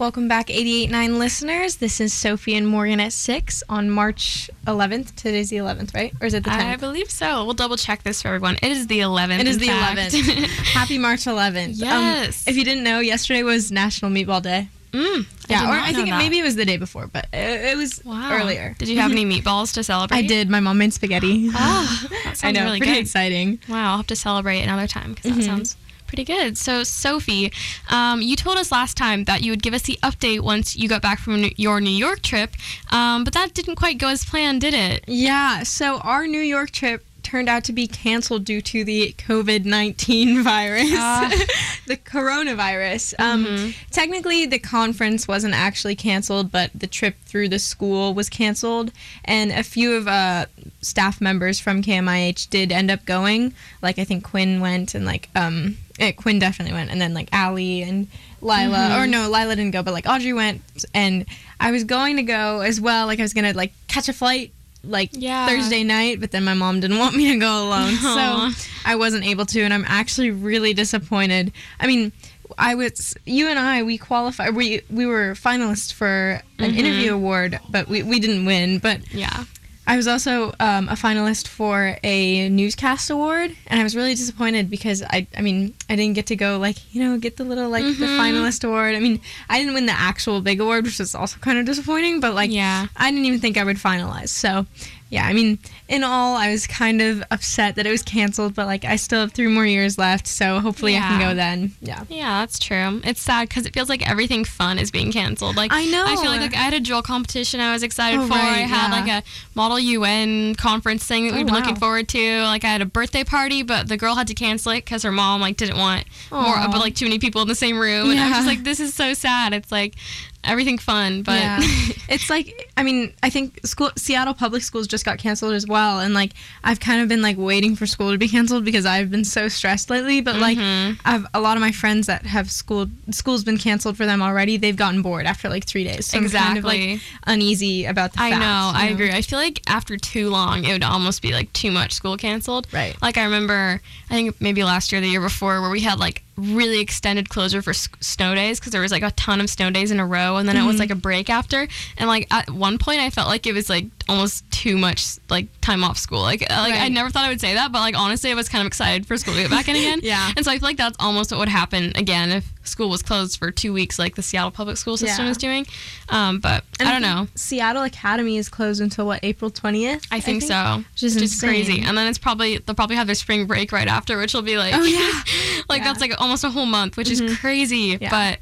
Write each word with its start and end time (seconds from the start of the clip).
Welcome 0.00 0.28
back, 0.28 0.46
88.9 0.46 1.18
listeners. 1.18 1.76
This 1.76 2.00
is 2.00 2.14
Sophie 2.14 2.54
and 2.54 2.66
Morgan 2.66 3.00
at 3.00 3.12
6 3.12 3.62
on 3.68 3.90
March 3.90 4.48
11th. 4.66 5.14
Today's 5.14 5.50
the 5.50 5.58
11th, 5.58 5.94
right? 5.94 6.14
Or 6.22 6.26
is 6.26 6.32
it 6.32 6.42
the 6.42 6.48
10th? 6.48 6.72
I 6.72 6.76
believe 6.76 7.10
so. 7.10 7.44
We'll 7.44 7.52
double 7.52 7.76
check 7.76 8.02
this 8.02 8.22
for 8.22 8.28
everyone. 8.28 8.56
It 8.62 8.72
is 8.72 8.86
the 8.86 9.00
11th. 9.00 9.40
it 9.40 9.46
is 9.46 9.58
the 9.58 9.66
fact. 9.66 9.98
11th. 9.98 10.46
Happy 10.72 10.96
March 10.96 11.24
11th. 11.24 11.72
Yes. 11.74 12.48
Um, 12.48 12.50
if 12.50 12.56
you 12.56 12.64
didn't 12.64 12.82
know, 12.82 13.00
yesterday 13.00 13.42
was 13.42 13.70
National 13.70 14.10
Meatball 14.10 14.40
Day. 14.40 14.70
Mm, 14.92 15.26
Yeah, 15.48 15.60
did 15.60 15.68
or 15.68 15.72
I 15.80 15.92
think 15.92 16.08
it, 16.08 16.16
maybe 16.16 16.38
it 16.38 16.42
was 16.42 16.56
the 16.56 16.64
day 16.64 16.76
before, 16.76 17.06
but 17.06 17.26
it, 17.32 17.72
it 17.72 17.76
was 17.76 18.02
wow. 18.04 18.30
earlier. 18.32 18.74
Did 18.78 18.88
you 18.88 18.98
have 19.00 19.10
any 19.12 19.24
meatballs 19.32 19.72
to 19.74 19.84
celebrate? 19.84 20.18
I 20.18 20.22
did. 20.22 20.48
My 20.50 20.60
mom 20.60 20.78
made 20.78 20.92
spaghetti. 20.92 21.50
Ah, 21.54 22.08
that 22.10 22.10
sounds 22.36 22.44
I 22.44 22.52
know. 22.52 22.64
really 22.64 22.78
pretty 22.78 22.94
good. 22.94 23.00
exciting. 23.00 23.58
Wow, 23.68 23.92
I'll 23.92 23.96
have 23.98 24.06
to 24.08 24.16
celebrate 24.16 24.60
another 24.62 24.86
time 24.86 25.14
because 25.14 25.30
that 25.36 25.42
Mhm. 25.42 25.46
sounds 25.46 25.76
pretty 26.06 26.24
good. 26.24 26.58
So, 26.58 26.82
Sophie, 26.82 27.52
um, 27.88 28.20
you 28.20 28.34
told 28.34 28.56
us 28.58 28.72
last 28.72 28.96
time 28.96 29.24
that 29.24 29.42
you 29.42 29.52
would 29.52 29.62
give 29.62 29.74
us 29.74 29.82
the 29.82 29.96
update 30.02 30.40
once 30.40 30.74
you 30.74 30.88
got 30.88 31.02
back 31.02 31.20
from 31.20 31.44
your 31.56 31.80
New 31.80 31.90
York 31.90 32.22
trip, 32.22 32.54
um, 32.90 33.22
but 33.22 33.32
that 33.34 33.54
didn't 33.54 33.76
quite 33.76 33.96
go 33.98 34.08
as 34.08 34.24
planned, 34.24 34.60
did 34.60 34.74
it? 34.74 35.04
Yeah, 35.06 35.62
so 35.62 35.98
our 35.98 36.26
New 36.26 36.40
York 36.40 36.72
trip 36.72 37.04
turned 37.22 37.48
out 37.48 37.64
to 37.64 37.72
be 37.72 37.86
canceled 37.86 38.44
due 38.44 38.60
to 38.62 38.84
the 38.84 39.14
COVID 39.18 39.64
19 39.64 40.42
virus, 40.44 40.90
Ah. 40.92 41.30
the 41.86 41.96
coronavirus. 41.96 43.14
Um, 43.18 43.44
Mhm. 43.46 43.74
Technically, 43.90 44.46
the 44.46 44.58
conference 44.58 45.26
wasn't 45.28 45.54
actually 45.54 45.96
canceled, 45.96 46.50
but 46.52 46.70
the 46.74 46.86
trip 46.86 47.16
through 47.26 47.48
the 47.48 47.58
school 47.58 48.14
was 48.14 48.28
canceled. 48.28 48.92
And 49.24 49.50
a 49.52 49.62
few 49.62 49.94
of 49.94 50.06
uh, 50.08 50.46
staff 50.82 51.20
members 51.20 51.58
from 51.60 51.82
KMIH 51.82 52.48
did 52.50 52.72
end 52.72 52.90
up 52.90 53.04
going. 53.06 53.54
Like, 53.82 53.98
I 53.98 54.04
think 54.04 54.24
Quinn 54.24 54.60
went, 54.60 54.94
and 54.94 55.04
like, 55.04 55.28
um, 55.34 55.76
eh, 55.98 56.12
Quinn 56.12 56.38
definitely 56.38 56.74
went, 56.74 56.90
and 56.90 57.00
then 57.00 57.14
like 57.14 57.28
Allie 57.32 57.82
and 57.82 58.06
Lila, 58.42 58.88
Mhm. 58.90 58.98
or 58.98 59.06
no, 59.06 59.28
Lila 59.28 59.54
didn't 59.56 59.72
go, 59.72 59.82
but 59.82 59.92
like 59.92 60.06
Audrey 60.08 60.32
went, 60.32 60.62
and 60.94 61.26
I 61.58 61.70
was 61.72 61.84
going 61.84 62.16
to 62.16 62.22
go 62.22 62.60
as 62.60 62.80
well. 62.80 63.06
Like, 63.06 63.18
I 63.18 63.22
was 63.22 63.34
gonna 63.34 63.52
like 63.52 63.72
catch 63.88 64.08
a 64.08 64.12
flight 64.14 64.52
like 64.84 65.10
Yeah. 65.12 65.46
Thursday 65.46 65.84
night, 65.84 66.20
but 66.20 66.30
then 66.30 66.44
my 66.44 66.54
mom 66.54 66.80
didn't 66.80 66.98
want 66.98 67.14
me 67.14 67.32
to 67.32 67.38
go 67.38 67.64
alone, 67.68 67.94
Aw. 68.02 68.52
so 68.54 68.64
I 68.84 68.96
wasn't 68.96 69.24
able 69.26 69.46
to, 69.46 69.60
and 69.62 69.72
I'm 69.74 69.84
actually 69.86 70.30
really 70.30 70.72
disappointed. 70.74 71.52
I 71.78 71.86
mean, 71.86 72.12
I 72.58 72.74
was 72.74 73.14
you 73.26 73.48
and 73.48 73.58
I 73.58 73.82
we 73.84 73.96
qualified 73.98 74.56
we 74.56 74.80
we 74.90 75.06
were 75.06 75.34
finalists 75.34 75.92
for 75.92 76.40
an 76.58 76.72
Mhm. 76.72 76.76
interview 76.76 77.14
award, 77.14 77.60
but 77.70 77.88
we, 77.88 78.02
we 78.02 78.18
didn't 78.20 78.44
win. 78.44 78.78
But 78.78 79.00
Yeah. 79.14 79.44
I 79.90 79.96
was 79.96 80.06
also 80.06 80.52
um, 80.60 80.88
a 80.88 80.92
finalist 80.94 81.48
for 81.48 81.98
a 82.04 82.48
newscast 82.48 83.10
award, 83.10 83.50
and 83.66 83.80
I 83.80 83.82
was 83.82 83.96
really 83.96 84.14
disappointed 84.14 84.70
because 84.70 85.02
I 85.02 85.26
I 85.36 85.40
mean 85.40 85.74
I 85.88 85.96
didn't 85.96 86.14
get 86.14 86.26
to 86.26 86.36
go 86.36 86.58
like 86.58 86.76
you 86.94 87.02
know 87.02 87.18
get 87.18 87.36
the 87.36 87.42
little 87.42 87.68
like 87.68 87.82
the 87.84 88.06
Mhm. 88.06 88.18
finalist 88.20 88.62
award. 88.62 88.94
I 88.94 89.00
mean 89.00 89.20
I 89.48 89.58
didn't 89.58 89.74
win 89.74 89.86
the 89.86 89.92
actual 90.10 90.40
big 90.42 90.60
award, 90.60 90.84
which 90.84 91.00
was 91.00 91.14
also 91.16 91.38
kind 91.40 91.58
of 91.58 91.64
disappointing. 91.66 92.20
But 92.20 92.34
like 92.34 92.52
yeah. 92.52 92.86
I 92.96 93.10
didn't 93.10 93.26
even 93.26 93.40
think 93.40 93.56
I 93.56 93.64
would 93.64 93.78
finalize. 93.78 94.28
So, 94.28 94.64
yeah, 95.10 95.26
I 95.26 95.32
mean, 95.32 95.58
in 95.88 96.04
all, 96.04 96.36
I 96.36 96.52
was 96.52 96.68
kind 96.68 97.02
of 97.02 97.22
upset 97.32 97.74
that 97.74 97.86
it 97.86 97.90
was 97.90 98.02
canceled, 98.02 98.54
but 98.54 98.66
like 98.66 98.84
I 98.84 98.94
still 98.94 99.20
have 99.20 99.32
three 99.32 99.48
more 99.48 99.66
years 99.66 99.98
left, 99.98 100.28
so 100.28 100.60
hopefully 100.60 100.96
I 100.96 101.00
can 101.00 101.20
go 101.20 101.34
then. 101.34 101.72
Yeah. 101.80 102.04
Yeah, 102.08 102.40
that's 102.40 102.60
true. 102.60 103.00
It's 103.02 103.20
sad 103.20 103.48
because 103.48 103.66
it 103.66 103.74
feels 103.74 103.88
like 103.88 104.08
everything 104.08 104.44
fun 104.44 104.78
is 104.78 104.92
being 104.92 105.10
canceled. 105.10 105.56
Like 105.56 105.72
I 105.72 105.84
know. 105.86 106.04
I 106.06 106.14
feel 106.14 106.30
like, 106.30 106.40
like 106.40 106.54
I 106.54 106.58
had 106.58 106.74
a 106.74 106.80
drill 106.80 107.02
competition 107.02 107.58
I 107.58 107.72
was 107.72 107.82
excited 107.82 108.20
Oh, 108.20 108.26
for. 108.28 108.34
I 108.34 108.58
had 108.60 108.88
yeah. 108.92 109.00
like 109.00 109.24
a 109.24 109.26
model 109.56 109.80
UN 109.80 110.54
conference 110.54 111.04
thing 111.04 111.26
that 111.26 111.34
Oh, 111.34 111.36
we've 111.38 111.46
been 111.46 111.56
oh, 111.56 111.58
looking 111.58 111.76
forward 111.76 112.08
to. 112.10 112.42
Like 112.42 112.64
I 112.64 112.68
had 112.68 112.80
a 112.82 112.86
birthday 112.86 113.24
party, 113.24 113.64
but 113.64 113.88
the 113.88 113.96
girl 113.96 114.14
had 114.14 114.28
to 114.28 114.34
cancel 114.34 114.70
it 114.72 114.84
because 114.84 115.02
her 115.02 115.12
mom 115.12 115.40
like 115.40 115.56
didn't 115.56 115.76
want 115.76 116.04
more, 116.30 116.54
but 116.70 116.78
like 116.78 116.94
too 116.94 117.06
many 117.06 117.18
people 117.18 117.42
in 117.42 117.48
the 117.48 117.54
same 117.56 117.78
room. 117.80 118.10
And 118.10 118.20
I 118.20 118.28
was 118.28 118.36
just 118.36 118.46
like, 118.46 118.62
this 118.62 118.78
is 118.78 118.94
so 118.94 119.12
sad. 119.12 119.52
It's 119.52 119.72
like 119.72 119.94
everything 120.44 120.78
fun, 120.78 121.22
but 121.22 121.38
Yeah. 121.40 121.58
it's 122.08 122.30
like 122.30 122.70
I 122.76 122.82
mean 122.82 123.12
I 123.22 123.30
think 123.30 123.60
school 123.66 123.90
Seattle 123.96 124.34
public 124.34 124.62
schools 124.62 124.86
just 124.86 125.04
got 125.04 125.18
canceled 125.18 125.52
as 125.54 125.66
well, 125.66 126.00
and 126.00 126.14
like 126.14 126.32
I've 126.64 126.80
kind 126.80 127.02
of 127.02 127.08
been 127.08 127.22
like 127.22 127.36
waiting 127.38 127.76
for 127.76 127.86
school 127.86 128.12
to 128.12 128.18
be 128.18 128.28
canceled 128.28 128.64
because 128.64 128.86
I've 128.86 129.10
been 129.10 129.24
so 129.24 129.48
stressed 129.48 129.90
lately. 129.90 130.20
But 130.20 130.36
like 130.36 130.58
Mhm. 130.58 130.98
I've 131.04 131.26
a 131.34 131.40
lot 131.40 131.56
of 131.56 131.60
my 131.60 131.72
friends 131.72 132.06
that 132.06 132.24
have 132.26 132.50
school 132.50 132.86
school's 133.10 133.44
been 133.44 133.58
canceled 133.58 133.96
for 133.96 134.06
them 134.06 134.22
already. 134.22 134.56
They've 134.56 134.76
gotten 134.76 135.02
bored 135.02 135.26
after 135.26 135.48
like 135.48 135.64
three 135.66 135.84
days. 135.84 136.06
So 136.06 136.18
I'm 136.18 136.28
kind 136.30 136.56
of 136.58 136.64
Exactly. 136.64 136.92
like 136.94 137.00
uneasy 137.26 137.84
about 137.84 138.12
the 138.14 138.22
I 138.22 138.30
fact, 138.30 138.40
know, 138.40 138.72
you 138.80 138.86
I 138.86 138.90
agree. 138.92 139.10
I 139.12 139.22
feel 139.22 139.38
like 139.38 139.60
after 139.66 139.96
too 139.96 140.30
long, 140.30 140.64
it 140.64 140.72
would 140.72 140.82
almost 140.84 141.22
be 141.22 141.32
like 141.32 141.52
too 141.52 141.70
much 141.70 141.92
school 141.92 142.16
canceled. 142.16 142.66
Right. 142.72 142.96
Like 143.02 143.18
I 143.18 143.24
remember, 143.24 143.80
I 144.08 144.14
think 144.14 144.40
maybe 144.40 144.64
last 144.64 144.90
year, 144.92 145.00
the 145.00 145.08
year 145.08 145.20
before, 145.20 145.60
where 145.60 145.70
we 145.70 145.80
had 145.80 145.98
like 145.98 146.22
really 146.40 146.80
extended 146.80 147.28
closure 147.28 147.62
for 147.62 147.70
s- 147.70 147.88
snow 148.00 148.34
days 148.34 148.58
because 148.58 148.72
there 148.72 148.80
was 148.80 148.92
like 148.92 149.02
a 149.02 149.10
ton 149.12 149.40
of 149.40 149.48
snow 149.50 149.70
days 149.70 149.90
in 149.90 150.00
a 150.00 150.06
row, 150.06 150.36
and 150.36 150.48
then 150.48 150.56
it 150.56 150.64
was 150.64 150.76
Mhm. 150.76 150.80
like 150.80 150.90
a 150.90 150.94
break 150.96 151.28
after. 151.30 151.68
And 151.96 152.08
like 152.08 152.26
at 152.30 152.50
one 152.50 152.78
point, 152.78 153.00
I 153.00 153.10
felt 153.10 153.28
like 153.28 153.46
it 153.46 153.52
was 153.52 153.68
like 153.70 153.86
almost 154.10 154.50
too 154.50 154.76
much 154.76 155.04
like 155.30 155.46
time 155.60 155.84
off 155.84 155.96
school. 155.96 156.20
Like 156.20 156.42
uh, 156.50 156.56
like 156.62 156.74
I 156.74 156.88
never 156.88 157.08
thought 157.10 157.24
I 157.24 157.28
would 157.28 157.40
say 157.40 157.54
that, 157.54 157.70
but 157.72 157.78
like 157.78 157.96
honestly, 157.96 158.30
I 158.30 158.34
was 158.34 158.48
kind 158.48 158.60
of 158.60 158.66
excited 158.66 159.06
for 159.06 159.16
school 159.16 159.34
to 159.34 159.40
get 159.42 159.50
back 159.50 159.68
in 159.68 159.76
again. 159.76 160.00
Yeah. 160.10 160.32
And 160.36 160.44
so 160.44 160.50
I 160.50 160.58
feel 160.58 160.68
like 160.68 160.76
that's 160.76 160.96
almost 161.00 161.30
what 161.30 161.38
would 161.38 161.48
happen 161.48 161.92
again 161.94 162.30
if 162.30 162.44
school 162.64 162.90
was 162.90 163.02
closed 163.02 163.38
for 163.38 163.50
two 163.50 163.72
weeks, 163.72 163.98
like 163.98 164.16
the 164.16 164.22
Seattle 164.22 164.50
public 164.50 164.76
school 164.76 164.96
system 164.96 165.24
Yeah. 165.26 165.30
is 165.30 165.36
doing. 165.38 165.66
Um, 166.08 166.40
but 166.40 166.64
And 166.78 166.88
I 166.88 166.92
don't 166.92 167.02
know. 167.02 167.28
Seattle 167.34 167.82
Academy 167.84 168.36
is 168.36 168.48
closed 168.48 168.80
until 168.82 169.06
what 169.06 169.20
April 169.22 169.50
twentieth? 169.50 170.04
I 170.10 170.20
think, 170.20 170.42
so. 170.42 170.82
Which 170.92 171.02
is 171.04 171.14
Which 171.14 171.24
is 171.24 171.40
crazy. 171.40 171.80
And 171.82 171.96
then 171.96 172.08
it's 172.08 172.18
probably 172.18 172.58
they'll 172.58 172.74
probably 172.74 172.96
have 172.96 173.06
their 173.06 173.14
spring 173.14 173.46
break 173.46 173.70
right 173.72 173.88
after, 173.88 174.18
which 174.18 174.34
will 174.34 174.42
be 174.42 174.58
like 174.58 174.74
Oh, 174.74 174.82
yeah. 174.82 175.12
like 175.68 175.80
Yeah. 175.80 175.84
that's 175.84 176.00
like 176.00 176.20
almost 176.20 176.42
a 176.44 176.50
whole 176.50 176.66
month, 176.66 176.96
which 176.96 177.08
Mhm. 177.08 177.28
is 177.28 177.38
crazy. 177.38 177.96
Yeah. 178.00 178.10
But 178.10 178.38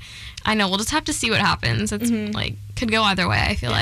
I 0.47 0.55
know 0.55 0.69
we'll 0.69 0.79
just 0.79 0.91
have 0.91 1.05
to 1.05 1.12
see 1.12 1.31
what 1.31 1.41
happens. 1.41 1.93
It's 1.93 2.11
Mhm. 2.11 2.33
like 2.35 2.55
could 2.77 2.91
go 2.91 3.03
either 3.03 3.29
way. 3.29 3.39
I 3.41 3.55
feel 3.55 3.71
Yeah. 3.71 3.77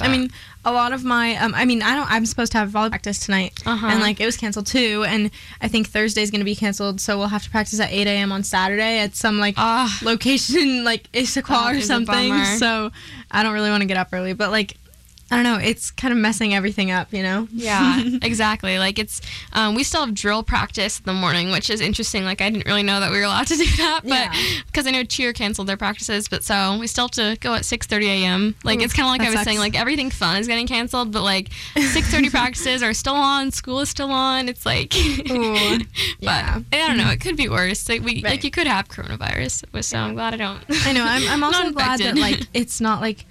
Like. 0.00 0.08
I 0.10 0.12
mean, 0.12 0.30
a 0.64 0.72
lot 0.72 0.92
of 0.92 1.04
my 1.04 1.36
um, 1.36 1.54
I 1.54 1.64
mean, 1.64 1.82
I 1.82 1.94
don't. 1.96 2.10
I'm 2.10 2.26
supposed 2.26 2.52
to 2.52 2.58
have 2.58 2.70
volleyball 2.70 2.90
practice 2.90 3.18
tonight, 3.18 3.54
Uh-huh. 3.64 3.86
and 3.86 4.00
like 4.00 4.20
it 4.20 4.26
was 4.26 4.36
canceled 4.36 4.66
too. 4.66 5.04
And 5.08 5.30
I 5.60 5.68
think 5.68 5.88
Thursday's 5.88 6.30
going 6.30 6.40
to 6.40 6.44
be 6.44 6.54
canceled, 6.54 7.00
so 7.00 7.16
we'll 7.18 7.28
have 7.28 7.42
to 7.44 7.50
practice 7.50 7.80
at 7.80 7.90
8 7.90 8.06
a.m. 8.06 8.32
on 8.32 8.42
Saturday 8.42 8.98
at 8.98 9.14
some 9.16 9.38
like 9.38 9.54
Ah. 9.56 9.98
location 10.02 10.84
like 10.90 11.10
Issaquah 11.12 11.78
or 11.78 11.80
something. 11.80 12.44
So 12.58 12.90
I 13.30 13.42
don't 13.42 13.54
really 13.54 13.70
want 13.70 13.82
to 13.82 13.86
get 13.86 13.96
up 13.96 14.08
early, 14.12 14.32
but 14.34 14.50
like 14.50 14.76
I 15.32 15.36
don't 15.36 15.44
know. 15.44 15.58
It's 15.58 15.92
kind 15.92 16.12
of 16.12 16.18
messing 16.18 16.54
everything 16.54 16.90
up, 16.90 17.12
you 17.12 17.22
know? 17.22 17.46
Yeah, 17.52 18.02
exactly. 18.22 18.78
Like 18.80 18.98
it's, 18.98 19.20
um, 19.52 19.76
we 19.76 19.84
still 19.84 20.04
have 20.04 20.12
drill 20.12 20.42
practice 20.42 20.98
in 20.98 21.04
the 21.04 21.12
morning, 21.12 21.52
which 21.52 21.70
is 21.70 21.80
interesting. 21.80 22.24
Like 22.24 22.40
I 22.40 22.50
didn't 22.50 22.66
really 22.66 22.82
know 22.82 22.98
that 22.98 23.12
we 23.12 23.18
were 23.18 23.24
allowed 23.24 23.46
to 23.46 23.56
do 23.64 23.64
that, 23.76 24.00
but 24.02 24.10
Yeah. 24.10 24.32
because 24.66 24.88
I 24.88 24.90
know 24.90 25.04
cheer 25.04 25.32
canceled 25.32 25.68
their 25.68 25.76
practices, 25.76 26.26
but 26.28 26.42
so 26.42 26.76
we 26.80 26.88
still 26.88 27.04
have 27.04 27.12
to 27.12 27.36
go 27.40 27.54
at 27.54 27.62
6:30 27.62 28.04
a.m. 28.06 28.54
Like 28.64 28.80
Ooh, 28.80 28.82
it's 28.82 28.92
kind 28.92 29.06
of 29.06 29.10
like 29.12 29.20
I 29.20 29.26
was 29.26 29.34
sucks. 29.34 29.44
saying, 29.44 29.58
like 29.60 29.78
everything 29.78 30.10
fun 30.10 30.38
is 30.40 30.48
getting 30.48 30.66
canceled, 30.66 31.12
but 31.12 31.22
like 31.22 31.50
6:30 31.76 32.30
practices 32.32 32.82
are 32.82 32.92
still 32.92 33.14
on, 33.14 33.52
school 33.52 33.78
is 33.80 33.88
still 33.88 34.10
on. 34.10 34.48
It's 34.48 34.66
like, 34.66 34.92
Ooh, 34.96 35.78
but 35.78 35.86
yeah. 36.20 36.60
I 36.72 36.88
don't 36.88 36.96
know. 36.98 37.10
It 37.10 37.20
could 37.20 37.36
be 37.36 37.48
worse. 37.48 37.88
Like 37.88 38.02
we, 38.02 38.14
Right. 38.16 38.24
like 38.32 38.44
you 38.44 38.50
could 38.50 38.66
have 38.66 38.88
coronavirus, 38.88 39.84
so 39.84 39.96
I'm 39.98 40.14
glad 40.14 40.34
I 40.34 40.38
don't. 40.38 40.60
I 40.86 40.92
know. 40.92 41.04
I'm, 41.04 41.22
I'm 41.28 41.44
also 41.44 41.70
glad 41.70 42.00
that 42.00 42.16
like 42.16 42.40
it's 42.52 42.80
not 42.80 43.00
like. 43.00 43.26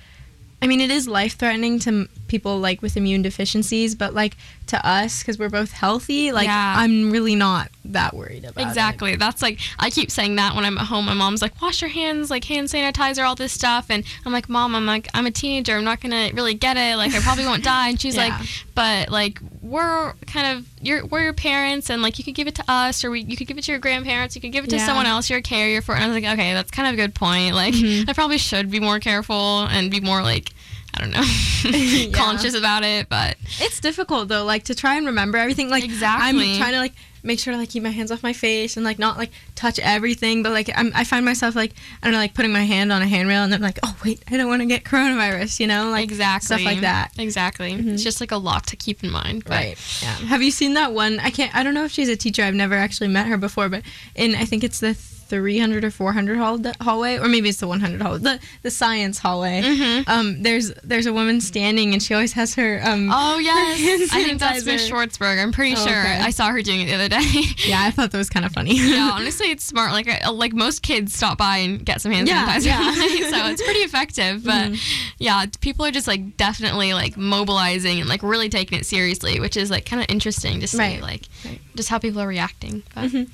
I 0.61 0.67
mean, 0.67 0.81
it 0.81 0.91
is 0.91 1.07
life 1.07 1.37
threatening 1.37 1.79
to 1.79 1.89
m- 1.89 2.09
people 2.27 2.59
like 2.59 2.81
with 2.81 2.97
immune 2.97 3.21
deficiencies, 3.21 3.95
but 3.95 4.13
like 4.13 4.35
to 4.67 4.87
us, 4.87 5.19
because 5.23 5.39
we're 5.39 5.49
both 5.49 5.71
healthy, 5.71 6.31
like 6.31 6.45
Yeah. 6.47 6.75
I'm 6.77 7.09
really 7.11 7.33
not 7.35 7.69
that 7.85 8.13
worried 8.13 8.43
about 8.45 8.61
it. 8.61 8.67
Exactly. 8.67 9.15
That's 9.15 9.41
like 9.41 9.59
I 9.79 9.89
keep 9.89 10.11
saying 10.11 10.35
that 10.35 10.55
when 10.55 10.65
I'm 10.65 10.77
at 10.77 10.85
home. 10.87 11.05
My 11.05 11.13
mom's 11.15 11.41
like, 11.41 11.59
"Wash 11.61 11.81
your 11.81 11.89
hands, 11.89 12.29
like 12.29 12.43
hand 12.43 12.67
sanitizer, 12.67 13.25
all 13.25 13.35
this 13.35 13.53
stuff." 13.53 13.87
And 13.89 14.03
I'm 14.25 14.33
like, 14.33 14.47
"Mom, 14.49 14.75
I'm 14.75 14.85
like, 14.85 15.07
I'm 15.13 15.25
a 15.25 15.31
teenager. 15.31 15.75
I'm 15.77 15.83
not 15.85 16.01
gonna 16.01 16.29
really 16.33 16.53
get 16.53 16.75
it. 16.77 16.97
Like, 16.97 17.15
I 17.15 17.19
probably 17.21 17.45
won't 17.45 17.63
die." 17.63 17.89
And 17.89 17.99
she's 17.99 18.15
Yeah. 18.17 18.27
like, 18.37 18.47
"But 18.75 19.09
like, 19.09 19.39
we're 19.61 20.13
kind 20.27 20.57
of 20.57 20.65
you're 20.81 21.05
we're 21.05 21.23
your 21.23 21.33
parents, 21.33 21.89
and 21.89 22.01
like 22.03 22.19
you 22.19 22.23
could 22.25 22.35
give 22.35 22.47
it 22.47 22.55
to 22.55 22.63
us, 22.67 23.03
or 23.03 23.09
we, 23.11 23.21
you 23.21 23.35
could 23.37 23.47
give 23.47 23.57
it 23.57 23.63
to 23.63 23.71
your 23.71 23.79
grandparents. 23.79 24.35
You 24.35 24.41
could 24.41 24.51
give 24.51 24.65
it 24.65 24.69
to 24.71 24.75
Yeah. 24.75 24.85
someone 24.85 25.05
else 25.07 25.29
you're 25.29 25.39
a 25.39 25.41
carrier 25.41 25.81
for." 25.81 25.95
And 25.95 26.03
I 26.03 26.07
was 26.07 26.21
like, 26.21 26.31
"Okay, 26.33 26.53
that's 26.53 26.69
kind 26.69 26.87
of 26.87 26.93
a 26.93 26.97
good 26.97 27.15
point. 27.15 27.55
Like, 27.55 27.73
Mhm. 27.73 28.07
I 28.09 28.13
probably 28.13 28.37
should 28.37 28.69
be 28.69 28.79
more 28.81 28.99
careful 28.99 29.61
and 29.71 29.89
be 29.89 29.99
more 30.01 30.21
like." 30.21 30.51
I 30.93 30.99
don't 31.01 31.11
know, 31.11 31.23
Yeah. 31.79 32.11
conscious 32.11 32.55
about 32.55 32.83
it, 32.83 33.09
but 33.09 33.37
It's 33.59 33.79
difficult 33.79 34.27
though, 34.27 34.43
like 34.43 34.63
to 34.65 34.75
try 34.75 34.95
and 34.97 35.05
remember 35.05 35.37
everything. 35.37 35.69
Like 35.69 35.83
Exactly. 35.83 36.51
I'm 36.53 36.57
trying 36.57 36.73
to 36.73 36.79
like 36.79 36.93
make 37.21 37.37
sure 37.37 37.51
to 37.53 37.59
like 37.59 37.69
keep 37.69 37.83
my 37.83 37.89
hands 37.89 38.11
off 38.13 38.23
my 38.23 38.31
face 38.31 38.77
and 38.77 38.85
like 38.85 38.97
not 38.97 39.17
like 39.17 39.29
touch 39.55 39.77
everything, 39.79 40.41
but 40.41 40.51
like 40.51 40.69
I'm, 40.75 40.91
I 40.95 41.03
find 41.03 41.25
myself 41.25 41.55
like 41.55 41.73
I 42.01 42.05
don't 42.07 42.13
know, 42.13 42.19
like 42.19 42.33
putting 42.33 42.51
my 42.51 42.63
hand 42.63 42.91
on 42.91 43.01
a 43.01 43.07
handrail 43.07 43.43
and 43.43 43.51
then 43.53 43.61
like, 43.61 43.77
oh 43.83 43.95
wait, 44.03 44.23
I 44.31 44.37
don't 44.37 44.47
want 44.47 44.61
to 44.61 44.65
get 44.65 44.83
coronavirus, 44.83 45.59
you 45.59 45.67
know, 45.67 45.89
like 45.91 46.05
exactly 46.05 46.45
stuff 46.45 46.63
like 46.65 46.81
that. 46.81 47.11
Exactly. 47.17 47.73
Mhm. 47.73 47.93
It's 47.93 48.03
just 48.03 48.19
like 48.21 48.31
a 48.31 48.37
lot 48.37 48.65
to 48.67 48.75
keep 48.75 49.03
in 49.03 49.11
mind. 49.11 49.43
But 49.43 49.51
Right. 49.51 49.99
Yeah. 50.01 50.15
Have 50.27 50.41
you 50.41 50.51
seen 50.51 50.73
that 50.75 50.93
one? 50.93 51.19
I 51.19 51.29
can't. 51.29 51.53
I 51.55 51.63
don't 51.63 51.73
know 51.73 51.83
if 51.85 51.91
she's 51.91 52.09
a 52.09 52.15
teacher. 52.15 52.41
I've 52.43 52.55
never 52.55 52.75
actually 52.75 53.09
met 53.09 53.27
her 53.27 53.37
before, 53.37 53.69
but 53.69 53.83
in 54.15 54.33
I 54.35 54.45
think 54.45 54.63
it's 54.63 54.79
the 54.79 54.97
300 55.29 55.83
or 55.85 55.91
400 55.91 56.37
hall- 56.37 56.59
hallway, 56.81 57.17
or 57.17 57.27
maybe 57.27 57.49
it's 57.49 57.59
the 57.59 57.67
100 57.67 58.01
hallway, 58.01 58.17
the 58.19 58.39
the 58.63 58.71
science 58.71 59.19
hallway. 59.19 59.61
Mm-hmm. 59.61 60.09
Um, 60.09 60.41
there's 60.43 60.71
there's 60.83 61.05
a 61.05 61.13
woman 61.13 61.39
standing, 61.39 61.93
and 61.93 62.01
she 62.01 62.13
always 62.13 62.33
has 62.33 62.55
her 62.55 62.81
um. 62.83 63.09
Oh 63.13 63.37
yes, 63.39 63.79
hand 63.79 64.01
I 64.11 64.23
think 64.27 64.39
that's 64.39 64.65
Miss. 64.65 64.89
Schwartzberg. 64.89 65.41
I'm 65.41 65.51
pretty 65.51 65.75
Oh, 65.77 65.85
sure 65.87 65.99
okay. 65.99 66.19
I 66.19 66.31
saw 66.31 66.49
her 66.49 66.61
doing 66.61 66.81
it 66.81 66.85
the 66.87 66.95
other 66.95 67.09
day. 67.09 67.19
Yeah, 67.69 67.81
I 67.83 67.91
thought 67.91 68.11
that 68.11 68.17
was 68.17 68.29
kind 68.29 68.45
of 68.45 68.51
funny. 68.51 68.75
yeah, 68.75 69.11
honestly, 69.13 69.51
it's 69.51 69.63
smart. 69.63 69.91
Like 69.91 70.07
uh, 70.25 70.31
like 70.33 70.53
most 70.53 70.81
kids 70.81 71.13
stop 71.13 71.37
by 71.37 71.57
and 71.57 71.85
get 71.85 72.01
some 72.01 72.11
hand 72.11 72.27
Yeah, 72.27 72.47
sanitizer, 72.47 72.65
yeah. 72.65 72.79
Mm-hmm. 72.95 73.29
so 73.29 73.47
it's 73.47 73.61
pretty 73.63 73.81
effective. 73.81 74.43
But 74.43 74.71
yeah, 75.19 75.45
people 75.61 75.85
are 75.85 75.91
just 75.91 76.07
like 76.07 76.37
definitely 76.37 76.93
like 76.93 77.15
mobilizing 77.17 77.99
and 77.99 78.09
like 78.09 78.23
really 78.23 78.49
taking 78.49 78.79
it 78.79 78.85
seriously, 78.85 79.39
which 79.39 79.55
is 79.57 79.69
like 79.69 79.85
kind 79.85 80.01
of 80.01 80.09
interesting 80.09 80.59
to 80.61 80.67
see 80.67 80.77
Right. 80.79 81.01
like 81.01 81.27
Right. 81.45 81.59
just 81.75 81.89
how 81.89 81.99
people 81.99 82.21
are 82.21 82.27
reacting. 82.27 82.83
But 82.95 83.09
Mhm. 83.11 83.29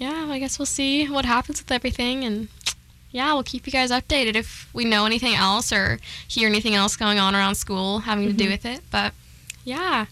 Yeah, 0.00 0.26
I 0.28 0.38
guess 0.40 0.58
we'll 0.58 0.66
see 0.66 1.06
what 1.08 1.24
happens 1.24 1.60
with 1.62 1.70
everything 1.70 2.24
and. 2.24 2.48
Yeah, 3.12 3.32
we'll 3.34 3.42
keep 3.42 3.66
you 3.66 3.72
guys 3.72 3.90
updated 3.90 4.36
if 4.36 4.68
we 4.72 4.84
know 4.84 5.04
anything 5.04 5.34
else 5.34 5.72
or 5.72 5.98
hear 6.28 6.48
anything 6.48 6.76
else 6.76 6.94
going 6.94 7.18
on 7.18 7.34
around 7.34 7.56
school 7.56 7.98
having 8.00 8.28
to 8.28 8.32
do 8.32 8.44
Mhm. 8.46 8.50
with 8.52 8.64
it. 8.64 8.82
But 8.90 9.14
yeah, 9.64 10.06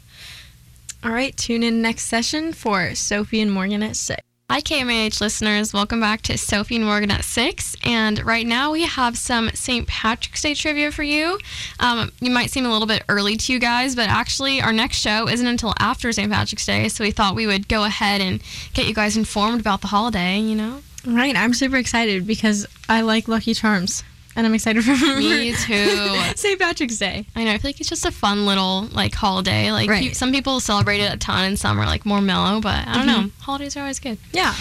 All 1.05 1.13
right, 1.13 1.37
tune 1.37 1.63
in 1.63 1.81
next 1.81 2.07
session 2.07 2.53
for 2.53 2.97
Sophie 2.97 3.41
and 3.41 3.53
Morgan 3.53 3.85
at 3.85 3.95
six. 3.95 4.21
Hi, 4.51 4.63
KMIH 4.63 5.21
listeners. 5.21 5.75
Welcome 5.75 6.01
back 6.01 6.23
to 6.23 6.39
Sophie 6.39 6.77
and 6.77 6.85
Morgan 6.87 7.11
at 7.11 7.23
6. 7.23 7.77
And 7.85 8.25
right 8.25 8.47
now 8.47 8.73
we 8.73 8.85
have 8.85 9.19
some 9.19 9.51
St. 9.51 9.87
Patrick's 9.87 10.41
Day 10.41 10.55
trivia 10.55 10.91
for 10.91 11.03
you. 11.03 11.39
Um, 11.81 12.11
you 12.21 12.31
might 12.31 12.51
seem 12.51 12.65
a 12.65 12.73
little 12.73 12.87
bit 12.87 13.05
early 13.11 13.37
to 13.37 13.53
you 13.53 13.59
guys, 13.59 13.95
but 13.95 14.09
actually, 14.09 14.63
our 14.63 14.73
next 14.73 15.01
show 15.01 15.29
isn't 15.29 15.47
until 15.47 15.75
after 15.79 16.11
St. 16.13 16.33
Patrick's 16.33 16.65
Day. 16.65 16.89
So 16.89 17.05
we 17.05 17.11
thought 17.11 17.35
we 17.35 17.47
would 17.47 17.69
go 17.69 17.85
ahead 17.85 18.23
and 18.23 18.43
get 18.73 18.87
you 18.87 18.95
guys 18.95 19.19
informed 19.19 19.61
about 19.61 19.83
the 19.83 19.89
holiday, 19.89 20.39
you 20.39 20.55
know? 20.55 20.81
Right, 21.07 21.37
I'm 21.37 21.53
super 21.53 21.77
excited 21.77 22.27
because 22.27 22.67
I 22.89 23.03
like 23.03 23.29
Lucky 23.29 23.53
Charms, 23.53 24.03
and 24.39 24.47
I'm 24.47 24.55
excited 24.55 24.83
for 24.85 24.93
Me 25.19 25.53
too. 25.53 26.17
St. 26.37 26.59
Patrick's 26.59 26.97
Day. 26.97 27.27
I 27.37 27.45
know. 27.45 27.51
I 27.53 27.59
feel 27.59 27.69
like 27.71 27.81
it's 27.81 27.89
just 27.91 28.07
a 28.07 28.11
fun 28.11 28.47
little 28.47 28.83
like 28.93 29.13
holiday. 29.15 29.71
Like 29.73 29.91
Right. 29.91 30.09
pe- 30.09 30.13
some 30.15 30.33
people 30.33 30.61
celebrate 30.61 31.01
it 31.01 31.13
a 31.13 31.17
ton, 31.19 31.45
and 31.45 31.59
some 31.59 31.79
are 31.79 31.87
like 31.87 32.07
more 32.07 32.21
mellow. 32.23 32.61
But 32.61 32.87
I 32.89 32.95
don't 32.97 33.07
know. 33.07 33.31
Holidays 33.41 33.77
are 33.77 33.81
always 33.81 33.99
good. 33.99 34.17
Yeah. 34.33 34.55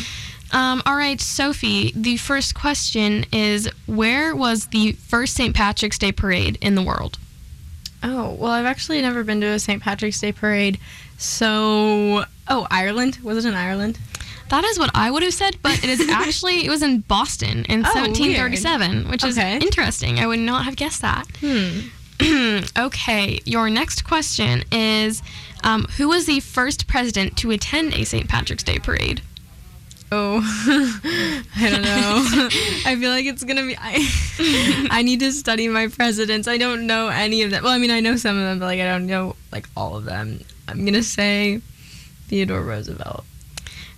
Um, 0.52 0.82
all 0.86 0.96
right, 0.96 1.20
Sophie, 1.20 1.92
the 1.96 2.16
first 2.18 2.56
question 2.56 3.26
is 3.34 3.70
Where 3.86 4.36
was 4.36 4.68
the 4.68 4.94
first 4.94 5.34
St. 5.36 5.54
Patrick's 5.56 5.98
Day 5.98 6.12
parade 6.12 6.58
in 6.62 6.76
the 6.76 6.82
world? 6.82 7.18
Oh, 8.02 8.32
well, 8.40 8.52
I've 8.52 8.66
actually 8.66 9.02
never 9.02 9.24
been 9.24 9.42
to 9.42 9.48
a 9.48 9.60
St. 9.60 9.82
Patrick's 9.84 10.22
Day 10.22 10.32
parade. 10.32 10.80
So, 11.18 12.26
oh, 12.48 12.66
Ireland? 12.72 13.18
Was 13.24 13.44
it 13.44 13.50
in 13.50 13.56
Ireland? 13.56 14.00
That 14.50 14.64
is 14.64 14.80
what 14.80 14.92
I 14.96 15.12
would 15.12 15.24
have 15.24 15.34
said, 15.34 15.58
but 15.62 15.84
it 15.84 15.90
is 15.90 16.10
actually, 16.10 16.66
it 16.66 16.70
was 16.70 16.82
in 16.82 17.02
Boston 17.02 17.66
in 17.70 17.86
Oh, 17.86 17.90
1737, 17.94 19.10
which 19.10 19.24
is 19.24 19.38
Okay. 19.38 19.56
interesting. 19.58 20.20
I 20.20 20.28
would 20.28 20.40
not 20.40 20.64
have 20.66 20.76
guessed 20.76 21.02
that. 21.02 21.26
Hmm. 21.42 21.80
okay, 22.78 23.40
your 23.46 23.70
next 23.70 24.04
question 24.06 24.64
is 24.72 25.22
um, 25.64 25.84
Who 25.98 26.08
was 26.10 26.26
the 26.26 26.40
first 26.40 26.88
president 26.88 27.38
to 27.38 27.52
attend 27.52 27.94
a 27.94 28.04
St. 28.06 28.28
Patrick's 28.28 28.64
Day 28.64 28.80
parade? 28.80 29.22
Oh, 30.10 30.40
I 31.58 31.70
don't 31.70 31.82
know. 31.82 32.24
I 32.90 32.96
feel 32.98 33.10
like 33.12 33.26
it's 33.26 33.44
gonna 33.44 33.64
be. 33.68 33.76
I, 33.78 34.88
I 34.90 35.02
need 35.02 35.20
to 35.20 35.34
study 35.34 35.68
my 35.68 35.90
presidents. 35.90 36.48
I 36.48 36.58
don't 36.58 36.88
know 36.88 37.10
any 37.10 37.42
of 37.44 37.52
them. 37.52 37.62
Well, 37.66 37.74
I 37.74 37.78
mean, 37.78 37.92
I 37.92 38.00
know 38.00 38.16
some 38.16 38.38
of 38.38 38.44
them, 38.44 38.60
but 38.60 38.66
like 38.68 38.80
I 38.80 38.86
don't 38.86 39.06
know 39.06 39.36
like 39.52 39.68
all 39.76 39.98
of 39.98 40.06
them. 40.06 40.40
I'm 40.70 40.86
gonna 40.86 41.04
say 41.04 41.60
Theodore 42.30 42.62
Roosevelt. 42.62 43.26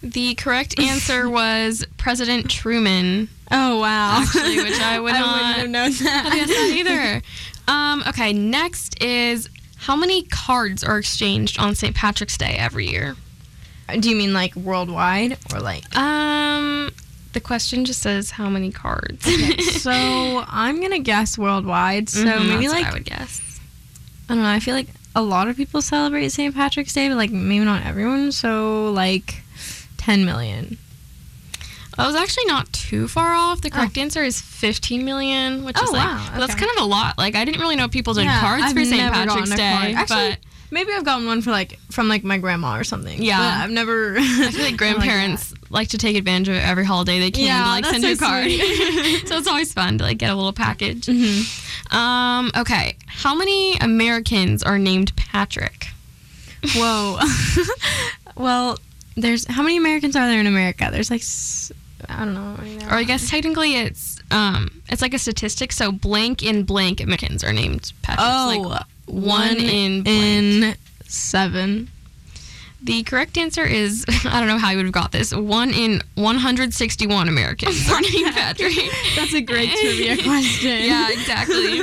The 0.01 0.35
correct 0.35 0.79
answer 0.79 1.29
was 1.39 1.85
President 1.97 2.49
Truman. 2.49 3.29
Oh 3.51 3.79
wow! 3.79 4.21
Actually, 4.21 4.57
which 4.63 4.79
I 4.79 4.99
would 4.99 5.13
I 5.15 5.19
not 5.19 5.33
wouldn't 5.33 5.55
have 5.57 5.69
known 5.69 5.91
that. 6.05 6.25
I 6.31 6.35
guess 6.37 6.49
not 6.49 6.69
either. 6.77 7.21
Um, 7.67 8.03
okay, 8.07 8.31
next 8.33 9.01
is 9.03 9.49
how 9.77 9.95
many 9.95 10.23
cards 10.23 10.83
are 10.83 10.97
exchanged 10.97 11.59
on 11.59 11.75
St. 11.75 11.95
Patrick's 11.95 12.37
Day 12.37 12.55
every 12.57 12.87
year? 12.87 13.15
Do 13.99 14.09
you 14.09 14.15
mean 14.15 14.33
like 14.33 14.55
worldwide 14.55 15.37
or 15.53 15.59
like? 15.59 15.95
Um, 15.97 16.91
the 17.33 17.39
question 17.39 17.85
just 17.85 18.01
says 18.01 18.31
how 18.31 18.49
many 18.49 18.71
cards. 18.71 19.25
so 19.81 19.91
I'm 20.47 20.81
gonna 20.81 20.99
guess 20.99 21.37
worldwide. 21.37 22.07
So 22.09 22.23
Mhm, 22.25 22.47
maybe 22.49 22.67
like 22.69 22.85
I 22.85 22.93
would 22.93 23.05
guess. 23.05 23.59
I 24.29 24.35
don't 24.35 24.43
know. 24.43 24.49
I 24.49 24.59
feel 24.59 24.75
like 24.75 24.87
a 25.15 25.23
lot 25.23 25.47
of 25.47 25.57
people 25.57 25.81
celebrate 25.81 26.29
St. 26.29 26.53
Patrick's 26.53 26.93
Day, 26.93 27.07
but 27.09 27.15
like 27.17 27.31
maybe 27.31 27.65
not 27.65 27.83
everyone. 27.85 28.31
So 28.31 28.91
like 28.91 29.41
10 30.09 30.25
million. 30.25 30.77
I 31.95 32.07
was 32.07 32.15
actually 32.15 32.45
not 32.45 32.71
too 32.73 33.07
far 33.07 33.33
off. 33.33 33.61
The 33.61 33.69
correct 33.69 33.95
answer 33.97 34.23
is 34.23 34.41
15 34.41 35.05
million, 35.05 35.63
which 35.65 35.75
Oh, 35.77 35.83
is 35.83 35.91
like 35.91 36.03
wow, 36.03 36.33
that's 36.35 36.55
kind 36.55 36.71
of 36.77 36.81
a 36.83 36.85
lot. 36.85 37.17
Like 37.19 37.35
I 37.35 37.45
didn't 37.45 37.61
really 37.61 37.75
know 37.75 37.87
people 37.87 38.15
did 38.15 38.23
Yeah, 38.23 38.39
cards 38.39 38.63
I've 38.63 38.73
for 38.73 38.83
St. 38.85 39.13
Patrick's 39.13 39.49
Day, 39.51 39.71
card. 39.71 39.95
Actually, 39.95 40.29
but 40.31 40.37
Maybe 40.71 40.91
I've 40.93 41.03
gotten 41.03 41.25
one 41.27 41.41
for 41.41 41.51
like 41.51 41.79
from 41.91 42.07
like 42.07 42.23
my 42.23 42.37
grandma 42.37 42.77
or 42.77 42.83
something. 42.83 43.21
Yeah. 43.21 43.37
But 43.37 43.63
I've 43.65 43.71
never. 43.71 44.15
I 44.19 44.51
feel 44.51 44.63
like 44.63 44.77
grandparents 44.83 45.53
like, 45.69 45.89
to 45.89 45.97
take 45.99 46.15
advantage 46.15 46.47
of 46.49 46.55
every 46.55 46.85
holiday 46.85 47.19
they 47.19 47.31
can 47.31 47.43
Yeah, 47.43 47.63
to 47.63 47.69
like 47.69 47.85
send 47.85 48.03
you 48.03 48.13
a 48.13 48.17
card. 48.17 48.45
so 49.27 49.37
it's 49.37 49.47
always 49.47 49.73
fun 49.73 49.97
to 49.99 50.03
like 50.03 50.17
get 50.17 50.31
a 50.31 50.35
little 50.35 50.53
package. 50.53 51.05
Mhm. 51.07 51.93
Um, 51.93 52.51
okay. 52.55 52.97
How 53.07 53.35
many 53.35 53.77
Americans 53.77 54.63
are 54.63 54.77
named 54.79 55.15
Patrick? 55.15 55.87
Whoa. 56.75 57.19
well, 58.35 58.77
there's 59.21 59.45
how 59.45 59.63
many 59.63 59.77
Americans 59.77 60.15
are 60.15 60.27
there 60.27 60.39
in 60.39 60.47
America? 60.47 60.89
There's 60.91 61.11
like 61.11 61.23
I 62.07 62.25
don't 62.25 62.33
know. 62.33 62.55
Or 62.87 62.93
I 62.93 63.03
guess 63.03 63.29
technically 63.29 63.75
it's 63.75 64.19
um 64.31 64.81
it's 64.89 65.01
like 65.01 65.13
a 65.13 65.19
statistic, 65.19 65.71
so 65.71 65.91
blank 65.91 66.43
in 66.43 66.63
blank 66.63 67.01
Americans 67.01 67.43
are 67.43 67.53
named 67.53 67.93
Patrick. 68.01 68.25
Oh, 68.27 68.71
like 68.71 68.83
one 69.07 69.57
in 69.57 70.03
blank. 70.03 70.07
in 70.07 70.75
seven. 71.05 71.89
The 72.81 73.03
correct 73.03 73.37
answer 73.37 73.65
is 73.65 74.05
I 74.25 74.39
don't 74.39 74.47
know 74.47 74.57
how 74.57 74.69
you 74.71 74.77
would 74.77 74.85
have 74.85 74.93
got 74.93 75.11
this. 75.11 75.33
One 75.33 75.71
in 75.71 76.01
161 76.15 77.27
Americans 77.27 77.89
are 77.91 77.99
named 77.99 78.13
Patrick. 78.33 78.73
That's 79.15 79.33
a 79.33 79.41
great 79.41 79.69
trivia 79.71 80.15
question. 80.23 80.69
yeah, 80.85 81.09
exactly. 81.11 81.81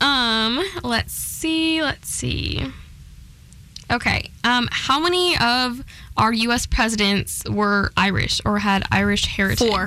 Um, 0.00 0.64
let's 0.84 1.12
see, 1.12 1.82
let's 1.82 2.08
see. 2.08 2.64
Okay. 3.90 4.30
Um, 4.44 4.68
how 4.70 5.00
many 5.00 5.36
of 5.38 5.82
our 6.16 6.32
U.S. 6.32 6.66
presidents 6.66 7.44
were 7.48 7.92
Irish 7.96 8.40
or 8.44 8.58
had 8.58 8.84
Irish 8.90 9.26
heritage? 9.26 9.68
Four. 9.68 9.86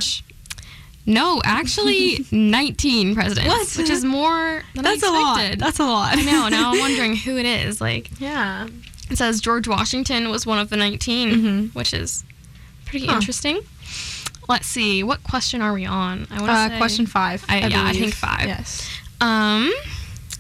No, 1.06 1.42
actually, 1.44 2.26
19 2.32 3.14
presidents, 3.16 3.48
What? 3.48 3.78
which 3.78 3.90
is 3.90 4.06
more 4.06 4.64
than 4.74 4.84
That's 4.84 5.04
I 5.04 5.08
a 5.08 5.12
lot. 5.12 5.38
expected. 5.38 5.60
That's 5.60 5.80
a 5.80 5.86
lot. 5.86 6.18
I 6.18 6.22
know. 6.22 6.48
Now 6.50 6.72
I'm 6.72 6.80
wondering 6.86 7.16
who 7.16 7.38
it 7.38 7.46
is. 7.46 7.82
Like, 7.82 8.10
Yeah. 8.20 8.68
it 9.10 9.18
says 9.18 9.42
George 9.42 9.68
Washington 9.68 10.30
was 10.30 10.46
one 10.46 10.60
of 10.60 10.70
the 10.70 10.78
19, 10.78 11.30
Mhm. 11.32 11.76
which 11.76 11.94
is 11.94 12.24
pretty 12.86 13.08
Huh. 13.08 13.16
interesting. 13.16 13.60
Let's 14.48 14.68
see. 14.68 15.04
What 15.04 15.24
question 15.24 15.62
are 15.62 15.74
we 15.74 15.86
on? 15.86 16.28
I 16.32 16.36
want 16.36 16.46
to 16.48 16.52
Uh, 16.52 16.70
say 16.70 16.78
question 16.78 17.06
five. 17.06 17.44
I- 17.50 17.68
yeah, 17.68 17.84
I 17.86 17.94
think 17.94 18.14
five. 18.14 18.46
Yes. 18.46 18.88
Um, 19.22 19.72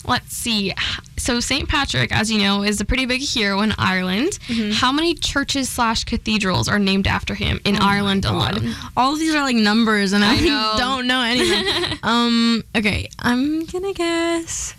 let's 0.05 0.35
see. 0.35 0.73
So 1.17 1.39
St. 1.39 1.69
Patrick, 1.69 2.11
as 2.11 2.29
you 2.31 2.39
know, 2.39 2.63
is 2.63 2.81
a 2.81 2.85
pretty 2.85 3.05
big 3.05 3.21
hero 3.21 3.61
in 3.61 3.73
Ireland. 3.77 4.39
Mhm. 4.47 4.73
How 4.73 4.91
many 4.91 5.15
churches 5.15 5.69
slash 5.69 6.03
cathedrals 6.03 6.67
are 6.67 6.79
named 6.79 7.07
after 7.07 7.33
him 7.35 7.59
in 7.63 7.77
Oh 7.77 7.85
Ireland 7.85 8.25
alone? 8.25 8.75
All 8.97 9.13
of 9.13 9.19
these 9.19 9.33
are 9.33 9.41
like 9.41 9.55
numbers, 9.55 10.11
and 10.13 10.23
I, 10.23 10.39
know. 10.41 10.75
don't 10.77 11.07
know 11.07 11.21
any 11.21 11.97
um. 12.03 12.63
Okay, 12.75 13.09
I'm 13.19 13.65
gonna 13.65 13.93
guess 13.93 14.75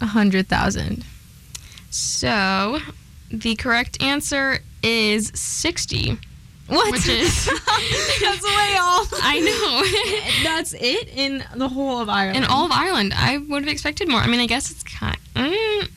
a 0.00 0.06
hundred 0.06 0.48
thousand. 0.48 1.04
So, 1.90 2.80
the 3.30 3.54
correct 3.56 4.02
answer 4.02 4.58
is 4.82 5.30
sixty. 5.34 6.18
What? 6.66 6.92
Which 6.92 7.06
is- 7.08 7.44
that's 8.20 8.42
way 8.42 8.76
off. 8.80 9.08
I 9.22 9.40
know. 9.40 10.42
That's 10.44 10.72
it 10.72 11.08
in 11.14 11.44
the 11.56 11.68
whole 11.68 12.00
of 12.00 12.08
Ireland. 12.08 12.38
in 12.38 12.44
all 12.44 12.64
of 12.64 12.72
Ireland, 12.72 13.12
I 13.14 13.36
would 13.36 13.62
have 13.64 13.70
expected 13.72 14.08
more. 14.08 14.20
I 14.20 14.26
mean, 14.26 14.40
I 14.40 14.46
guess 14.46 14.70
it's 14.70 14.82
kind. 14.82 15.16
Mm, 15.36 15.88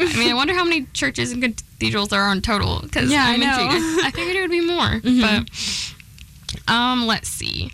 I 0.00 0.16
mean, 0.18 0.30
I 0.30 0.34
wonder 0.34 0.52
how 0.54 0.64
many 0.64 0.86
churches 0.92 1.32
and 1.32 1.42
cathedrals 1.42 2.08
there 2.08 2.20
are 2.20 2.32
in 2.32 2.42
total. 2.42 2.80
Because 2.82 3.10
Yeah, 3.10 3.24
I 3.26 3.32
I'm 3.34 3.40
know. 3.40 3.48
I 4.04 4.10
figured 4.14 4.36
it 4.36 4.40
would 4.42 4.50
be 4.50 4.60
more, 4.60 5.00
Mhm. 5.00 5.94
but 6.66 6.72
um, 6.72 7.06
let's 7.06 7.28
see. 7.28 7.72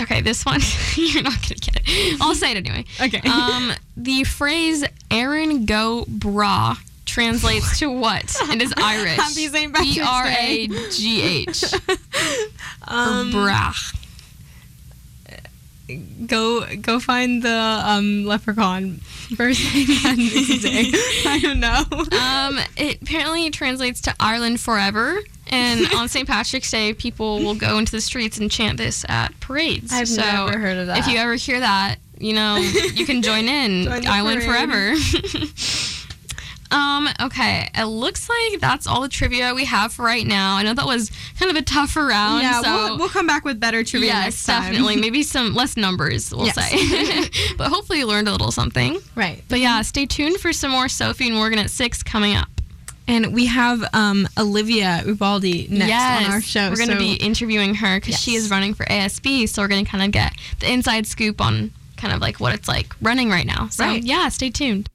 Okay, 0.00 0.20
this 0.22 0.44
one 0.44 0.60
you're 0.96 1.22
not 1.22 1.40
gonna 1.42 1.54
get 1.54 1.76
it. 1.86 2.20
I'll 2.20 2.34
say 2.34 2.52
it 2.52 2.56
anyway. 2.58 2.84
Okay. 3.00 3.20
Um, 3.28 3.72
the 3.96 4.24
phrase 4.24 4.84
"Erin 5.10 5.64
go 5.66 6.04
Bragh" 6.08 6.78
translates 7.12 7.78
to 7.78 7.90
what? 7.90 8.24
It 8.50 8.62
is 8.62 8.72
Irish. 8.78 9.16
Happy 9.16 9.46
St. 9.48 9.72
Patrick's 9.72 9.94
B 9.94 10.00
R 10.00 10.26
A 10.26 10.68
G 10.90 11.22
H. 11.48 11.64
Or 12.88 12.94
um, 12.94 13.30
bra. 13.30 13.72
go 16.26 16.66
go 16.76 16.98
find 16.98 17.42
the 17.42 17.80
um, 17.84 18.24
leprechaun 18.24 18.96
first 19.36 19.60
thing 19.60 19.86
on 20.04 20.16
this 20.16 20.62
day. 20.62 20.90
I 21.26 21.38
don't 21.40 21.60
know. 21.60 21.84
Um, 22.18 22.58
it 22.76 23.00
apparently 23.02 23.50
translates 23.50 24.00
to 24.02 24.14
Ireland 24.18 24.60
forever. 24.60 25.18
And 25.48 25.92
on 25.94 26.08
St. 26.08 26.26
Patrick's 26.26 26.70
Day, 26.70 26.92
people 26.94 27.38
will 27.40 27.54
go 27.54 27.78
into 27.78 27.92
the 27.92 28.00
streets 28.00 28.38
and 28.38 28.50
chant 28.50 28.78
this 28.78 29.04
at 29.08 29.38
parades. 29.40 29.92
I've 29.92 30.08
so 30.08 30.22
never 30.22 30.58
heard 30.58 30.78
of 30.78 30.86
that. 30.88 30.98
If 30.98 31.06
you 31.08 31.18
ever 31.18 31.34
hear 31.34 31.60
that, 31.60 31.96
you 32.18 32.32
know, 32.32 32.56
you 32.56 33.04
can 33.06 33.22
join 33.22 33.48
in 33.48 33.84
Join 33.84 34.02
the 34.02 34.08
Ireland 34.08 34.42
parade. 34.42 34.68
forever. 34.68 34.94
Um, 36.72 37.08
okay. 37.20 37.68
It 37.74 37.84
looks 37.84 38.28
like 38.28 38.60
that's 38.60 38.86
all 38.86 39.00
the 39.02 39.08
trivia 39.08 39.54
we 39.54 39.64
have 39.66 39.92
for 39.92 40.04
right 40.04 40.26
now. 40.26 40.56
I 40.56 40.62
know 40.62 40.74
that 40.74 40.86
was 40.86 41.10
kind 41.38 41.50
of 41.50 41.56
a 41.56 41.62
tougher 41.62 42.06
round. 42.06 42.42
yeah, 42.42 42.60
so 42.62 42.74
we'll, 42.74 42.98
we'll 42.98 43.08
come 43.08 43.26
back 43.26 43.44
with 43.44 43.60
better 43.60 43.84
trivia 43.84 44.08
yes, 44.08 44.24
next 44.24 44.46
time. 44.46 44.72
definitely. 44.72 44.96
Maybe 45.00 45.22
some 45.22 45.54
less 45.54 45.76
numbers, 45.76 46.32
we'll 46.34 46.46
Yes. 46.46 46.54
say. 46.56 47.54
but 47.58 47.68
hopefully 47.68 47.98
you 48.00 48.06
learned 48.06 48.28
a 48.28 48.32
little 48.32 48.50
something. 48.50 48.98
right. 49.14 49.42
But 49.48 49.60
yeah, 49.60 49.82
stay 49.82 50.06
tuned 50.06 50.38
for 50.38 50.52
some 50.52 50.70
more 50.70 50.88
Sophie 50.88 51.26
and 51.28 51.36
Morgan 51.36 51.58
at 51.58 51.70
6 51.70 52.02
coming 52.02 52.34
up. 52.36 52.48
And 53.08 53.34
we 53.34 53.46
have 53.46 53.82
um, 53.94 54.28
Olivia 54.38 55.02
Ubaldi 55.04 55.66
next 55.70 55.88
yes, 55.88 56.24
on 56.26 56.32
our 56.32 56.40
show. 56.40 56.70
We're 56.70 56.76
going 56.76 56.88
to 56.90 56.94
so- 56.94 56.98
be 57.00 57.14
interviewing 57.14 57.74
her 57.76 57.98
because 58.00 58.18
she 58.18 58.34
is 58.34 58.50
running 58.50 58.74
for 58.74 58.84
ASB. 58.86 59.48
So 59.48 59.60
we're 59.60 59.68
going 59.68 59.84
to 59.84 59.90
kind 59.90 60.04
of 60.04 60.12
get 60.12 60.32
the 60.60 60.72
inside 60.72 61.06
scoop 61.06 61.40
on 61.40 61.72
kind 61.96 62.14
of 62.14 62.20
like 62.20 62.40
what 62.40 62.54
it's 62.54 62.68
like 62.68 62.94
running 63.02 63.28
right 63.28 63.46
now. 63.46 63.68
So 63.68 63.84
Right. 63.84 64.02
yeah, 64.02 64.28
stay 64.28 64.50
tuned. 64.50 64.88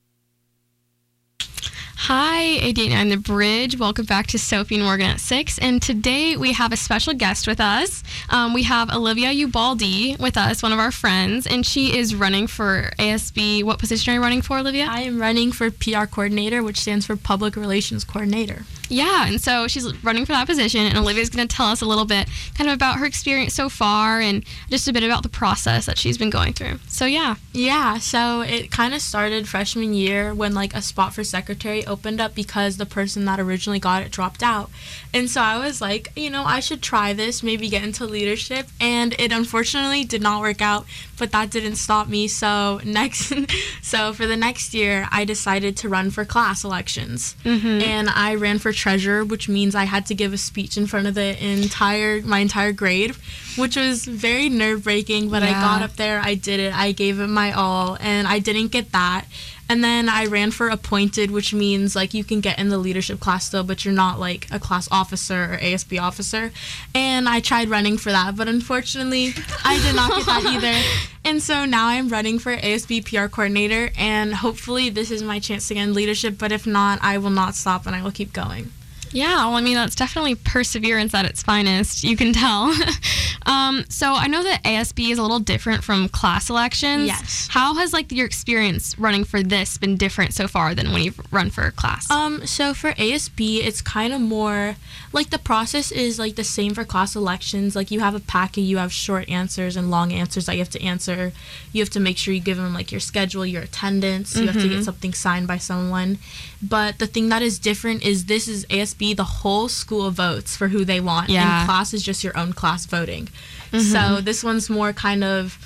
Hi, 2.02 2.42
889 2.42 3.10
The 3.10 3.18
Bridge. 3.18 3.80
Welcome 3.80 4.06
back 4.06 4.28
to 4.28 4.38
Sophie 4.40 4.76
and 4.76 4.84
Morgan 4.84 5.08
at 5.10 5.20
6. 5.20 5.58
And 5.58 5.82
today 5.82 6.38
we 6.38 6.54
have 6.54 6.72
a 6.72 6.78
special 6.78 7.14
guest 7.14 7.48
with 7.48 7.60
us. 7.60 8.04
Um, 8.30 8.54
we 8.54 8.64
have 8.64 8.92
Olivia 8.94 9.32
Ubaldi 9.32 10.16
with 10.18 10.38
us, 10.38 10.62
one 10.62 10.72
of 10.72 10.80
our 10.80 10.92
friends, 10.92 11.48
and 11.48 11.66
she 11.66 11.98
is 11.98 12.14
running 12.16 12.46
for 12.46 12.92
ASB. 13.00 13.64
What 13.64 13.80
position 13.80 14.12
are 14.12 14.18
you 14.18 14.22
running 14.22 14.44
for, 14.44 14.60
Olivia? 14.60 14.86
I 14.88 15.02
am 15.02 15.20
running 15.20 15.52
for 15.52 15.72
PR 15.72 16.06
coordinator, 16.06 16.62
which 16.64 16.80
stands 16.80 17.06
for 17.06 17.18
public 17.18 17.56
relations 17.56 18.04
coordinator. 18.04 18.64
Yeah, 18.90 19.28
and 19.28 19.42
so 19.42 19.68
she's 19.68 20.02
running 20.04 20.26
for 20.26 20.32
that 20.32 20.48
position, 20.48 20.82
and 20.82 20.98
Olivia's 20.98 21.30
going 21.30 21.46
to 21.46 21.54
tell 21.54 21.68
us 21.68 21.82
a 21.82 21.86
little 21.86 22.06
bit 22.06 22.30
kind 22.56 22.70
of 22.70 22.74
about 22.76 23.00
her 23.00 23.06
experience 23.06 23.54
so 23.54 23.68
far 23.68 24.22
and 24.22 24.46
just 24.70 24.88
a 24.88 24.94
bit 24.94 25.04
about 25.04 25.24
the 25.24 25.30
process 25.30 25.88
that 25.88 25.98
she's 25.98 26.18
been 26.18 26.30
going 26.30 26.54
through. 26.54 26.80
So, 26.88 27.06
yeah. 27.06 27.36
Yeah, 27.52 27.98
so 27.98 28.42
it 28.42 28.72
kind 28.72 28.94
of 28.94 29.02
started 29.02 29.48
freshman 29.50 29.94
year 29.94 30.34
when 30.34 30.54
like 30.54 30.74
a 30.74 30.82
spot 30.82 31.14
for 31.14 31.26
secretary 31.26 31.86
opened 31.88 32.22
up 32.22 32.36
because 32.36 32.78
the 32.78 32.86
person 32.86 33.26
that 33.26 33.40
originally 33.40 33.80
got 33.80 34.04
it 34.04 34.12
dropped 34.12 34.44
out. 34.44 34.70
And 35.14 35.30
so 35.30 35.42
I 35.42 35.58
was 35.58 35.82
like, 35.82 36.12
you 36.16 36.30
know, 36.30 36.44
I 36.44 36.60
should 36.60 36.82
try 36.82 37.14
this, 37.14 37.42
maybe 37.42 37.70
get 37.70 37.84
into 37.84 38.06
leadership, 38.06 38.68
and 38.80 39.14
it 39.20 39.32
unfortunately 39.32 40.04
did 40.04 40.22
not 40.22 40.42
work 40.42 40.62
out, 40.62 40.86
but 41.18 41.32
that 41.32 41.50
didn't 41.50 41.78
stop 41.78 42.08
me. 42.08 42.28
So 42.28 42.80
next 42.84 43.34
so 43.82 44.14
for 44.14 44.26
the 44.26 44.38
next 44.38 44.74
year, 44.74 45.08
I 45.12 45.26
decided 45.26 45.78
to 45.78 45.90
run 45.90 46.12
for 46.12 46.26
class 46.26 46.64
elections. 46.64 47.36
Mm-hmm. 47.44 47.82
and 47.82 48.10
I 48.10 48.36
ran 48.36 48.60
for 48.60 48.72
treasurer, 48.72 49.24
which 49.24 49.48
means 49.48 49.76
I 49.76 49.86
had 49.86 50.06
to 50.08 50.16
give 50.16 50.34
a 50.34 50.38
speech 50.38 50.78
in 50.78 50.88
front 50.88 51.08
of 51.08 51.16
the 51.16 51.44
entire 51.44 52.22
my 52.22 52.40
entire 52.40 52.72
grade, 52.72 53.16
which 53.58 53.76
was 53.76 54.06
very 54.06 54.50
nerve 54.50 54.84
breaking. 54.84 55.30
But 55.30 55.44
I 55.44 55.52
got 55.52 55.82
up 55.82 55.96
there, 55.96 56.20
I 56.20 56.36
did 56.36 56.60
it, 56.60 56.74
I 56.74 56.92
gave 56.92 57.20
it 57.20 57.28
my 57.28 57.52
all, 57.52 57.98
and 58.00 58.28
I 58.28 58.40
didn't 58.40 58.68
get 58.70 58.92
that. 58.92 59.26
And 59.70 59.84
then 59.84 60.08
I 60.08 60.28
ran 60.28 60.52
for 60.52 60.70
appointed, 60.70 61.30
which 61.30 61.54
means 61.54 61.96
like 61.96 62.14
you 62.14 62.24
can 62.24 62.40
get 62.40 62.58
in 62.58 62.70
the 62.70 62.78
leadership 62.78 63.20
class 63.20 63.48
still, 63.48 63.66
but 63.66 63.84
you're 63.84 63.94
not 63.94 64.18
like 64.18 64.48
a 64.50 64.60
class 64.60 64.88
officer 64.92 65.54
or 65.54 65.58
ASB 65.58 66.02
officer. 66.02 66.52
And 66.96 67.28
I 67.28 67.42
tried 67.42 67.70
running 67.70 67.98
for 67.98 68.12
that, 68.12 68.38
but 68.38 68.48
unfortunately, 68.48 69.34
I 69.66 69.80
did 69.84 69.96
not 69.96 70.12
get 70.12 70.26
that 70.26 70.46
either. 70.46 70.74
And 71.26 71.44
so 71.44 71.66
now 71.66 71.88
I'm 71.88 72.08
running 72.08 72.40
for 72.40 72.56
ASB 72.56 73.04
PR 73.04 73.28
coordinator, 73.28 73.92
and 73.98 74.34
hopefully 74.34 74.90
this 74.90 75.12
is 75.12 75.22
my 75.22 75.40
chance 75.40 75.68
to 75.68 75.74
get 75.74 75.84
in 75.84 75.94
leadership. 75.94 76.38
But 76.38 76.54
if 76.54 76.66
not, 76.66 77.00
I 77.02 77.18
will 77.18 77.32
not 77.32 77.54
stop 77.54 77.86
and 77.86 77.94
I 77.94 78.02
will 78.02 78.14
keep 78.14 78.32
going. 78.32 78.72
Yeah, 79.12 79.46
well, 79.46 79.56
I 79.56 79.62
mean, 79.62 79.76
that's 79.76 79.96
definitely 79.96 80.36
perseverance 80.36 81.14
at 81.14 81.26
its 81.26 81.44
finest. 81.44 82.04
You 82.04 82.18
can 82.18 82.34
tell. 82.34 82.74
um, 83.46 83.86
so 83.90 84.14
I 84.14 84.28
know 84.28 84.44
that 84.44 84.64
ASB 84.64 85.12
is 85.12 85.18
a 85.18 85.22
little 85.22 85.40
different 85.40 85.84
from 85.84 86.10
class 86.10 86.50
elections. 86.50 87.08
Yes. 87.08 87.48
How 87.52 87.76
has 87.76 87.94
like 87.94 88.12
your 88.12 88.26
experience 88.26 88.98
running 89.00 89.24
for 89.24 89.42
this 89.42 89.78
been 89.78 89.98
different 89.98 90.34
so 90.34 90.48
far 90.48 90.76
than 90.76 90.92
when 90.92 91.04
you've 91.04 91.20
run 91.32 91.50
for 91.50 91.70
class? 91.72 92.10
Um, 92.10 92.46
so 92.46 92.74
for 92.74 92.92
ASB, 92.94 93.66
it's 93.66 93.82
kind 93.82 94.14
of 94.14 94.22
more 94.22 94.76
like 95.14 95.30
the 95.30 95.40
process 95.40 95.92
is 95.92 96.20
like 96.20 96.36
the 96.36 96.44
same 96.44 96.74
for 96.74 96.84
class 96.84 97.16
elections. 97.16 97.76
Like 97.76 97.92
you 97.92 98.00
have 98.00 98.16
a 98.16 98.20
packet, 98.20 98.62
you 98.62 98.78
have 98.78 98.92
short 98.92 99.30
answers 99.30 99.76
and 99.76 99.90
long 99.90 100.12
answers 100.12 100.46
that 100.48 100.54
you 100.54 100.60
have 100.60 100.70
to 100.72 100.84
answer. 100.84 101.32
You 101.72 101.82
have 101.82 101.90
to 101.92 102.00
make 102.00 102.18
sure 102.18 102.34
you 102.34 102.40
give 102.40 102.58
them 102.58 102.74
like 102.74 102.92
your 102.92 103.00
schedule, 103.00 103.46
your 103.46 103.64
attendance. 103.64 104.36
You 104.36 104.48
have 104.48 104.62
to 104.62 104.70
get 104.70 104.84
something 104.84 105.14
signed 105.14 105.48
by 105.48 105.58
someone. 105.58 106.18
But 106.62 106.98
the 106.98 107.08
thing 107.08 107.30
that 107.30 107.42
is 107.42 107.60
different 107.60 108.04
is 108.04 108.26
this 108.26 108.48
is 108.48 108.66
ASB, 108.66 109.07
the 109.14 109.24
whole 109.24 109.68
school 109.70 110.12
votes 110.12 110.56
for 110.56 110.68
who 110.70 110.84
they 110.86 111.00
want. 111.00 111.30
Yeah. 111.30 111.60
And 111.62 111.68
class 111.68 111.94
is 111.94 112.04
just 112.04 112.24
your 112.24 112.38
own 112.38 112.54
class 112.54 112.86
voting. 112.86 113.30
So 113.72 114.22
this 114.22 114.44
one's 114.44 114.70
more 114.70 114.94
kind 114.94 115.24
of, 115.24 115.58